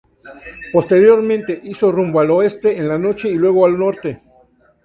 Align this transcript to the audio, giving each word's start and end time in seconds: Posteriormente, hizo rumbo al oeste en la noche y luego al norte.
Posteriormente, 0.73 1.61
hizo 1.63 1.91
rumbo 1.91 2.19
al 2.19 2.31
oeste 2.31 2.75
en 2.79 2.87
la 2.87 2.97
noche 2.97 3.29
y 3.29 3.35
luego 3.35 3.67
al 3.67 3.77
norte. 3.77 4.23